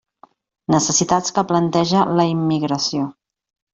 Necessitats 0.75 1.35
que 1.37 1.43
planteja 1.51 2.07
la 2.21 2.27
immigració. 2.33 3.05